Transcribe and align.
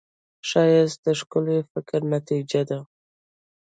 ښایست 0.49 0.97
د 1.05 1.07
ښکلي 1.19 1.57
فکر 1.71 1.99
نتیجه 2.13 2.61
ده 2.69 2.79